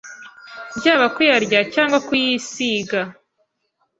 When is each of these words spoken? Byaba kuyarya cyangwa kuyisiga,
Byaba 0.77 1.05
kuyarya 1.15 1.59
cyangwa 1.73 1.97
kuyisiga, 2.07 2.99